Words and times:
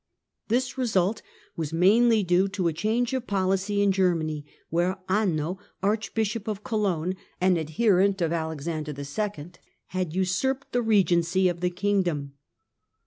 This 0.47 0.79
result 0.79 1.21
was 1.55 1.71
mainly 1.71 2.23
due 2.23 2.47
to 2.47 2.67
a 2.67 2.73
change 2.73 3.13
of 3.13 3.27
policy 3.27 3.83
in 3.83 3.91
Germany, 3.91 4.47
where 4.71 4.97
Anno, 5.07 5.59
Archbisho}) 5.83 6.47
of 6.47 6.63
Cologne, 6.63 7.15
an 7.39 7.55
adherent 7.55 8.19
of 8.19 8.33
Alexander 8.33 8.95
II., 8.97 9.51
had 9.89 10.15
usurped 10.15 10.71
the 10.71 10.81
regency 10.81 11.47
of 11.47 11.59
the 11.59 11.69
kingdom. 11.69 12.33